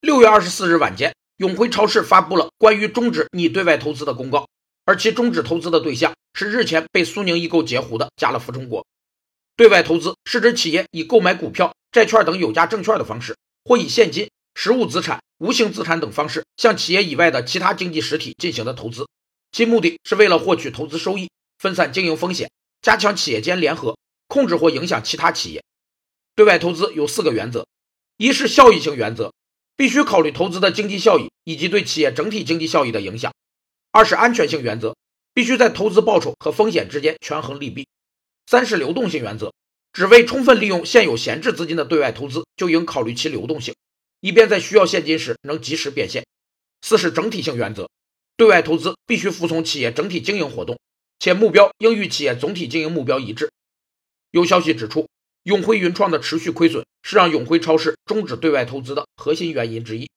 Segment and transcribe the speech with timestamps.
[0.00, 4.48] 六月二十四日晚间，永辉超市发布了关于终止拟对外投资的公告，
[4.84, 8.86] 而其终止投资的对象是日前被苏宁易购截胡的家乐福中国。
[9.56, 19.08] 对外投资是指企业以购买股票、债券等有价证券的方式，或以现金、实物资产、无形资产等方式向企业以外的其他经济实体进行的投资，
[19.50, 21.28] 其目的是为了获取投资收益、
[21.58, 22.48] 分散经营风险、
[22.80, 25.64] 加强企业间联合、控制或影响其他企业。
[26.36, 27.66] 对外投资有四个原则：
[28.16, 29.32] 一是效益性原则，
[29.78, 33.30] 必须考虑投资的经济效益以及对企业整体经济效益的影响；
[33.92, 34.96] 二是安全性原则，
[35.32, 37.84] 必须在投资报酬和风险之间权衡利弊；
[38.46, 39.54] 三是流动性原则，
[39.92, 43.72] 只为充分利用现有闲置资金的对外投资，就应考虑其流动性，
[44.20, 46.24] 以便在需要现金时能及时变现；
[46.82, 47.88] 四是整体性原则，
[48.36, 50.76] 对外投资必须服从企业整体经营活动，
[51.20, 53.48] 且目标应与企业总体经营目标一致。
[54.32, 55.06] 有消息指出。
[55.44, 60.10] 永辉云创的持续亏损是让永辉超市终止对外投资的核心原因之一。